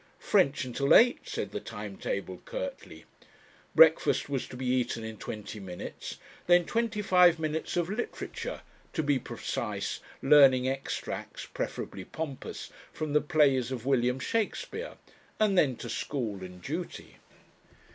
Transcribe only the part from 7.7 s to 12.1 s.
of "literature" to be precise, learning extracts (preferably